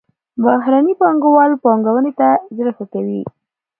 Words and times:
بهرني 0.43 0.93
پانګوال 1.01 1.51
پانګونې 1.63 2.11
ته 2.19 2.29
زړه 2.57 2.71
ښه 2.77 2.85
کوي. 2.93 3.21